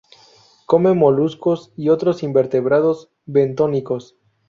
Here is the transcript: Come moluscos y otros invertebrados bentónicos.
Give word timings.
Come 0.65 0.95
moluscos 0.95 1.71
y 1.77 1.89
otros 1.89 2.23
invertebrados 2.23 3.11
bentónicos. 3.27 4.17